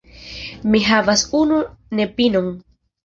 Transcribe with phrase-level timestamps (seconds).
[0.75, 1.59] Mi havas unu
[2.01, 2.49] nepinon.